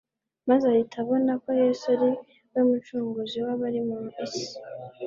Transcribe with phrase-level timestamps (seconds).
[0.47, 2.09] maze ahita abona ko Yesu ari
[2.53, 4.45] we Mucunguzi w'abari mu isi.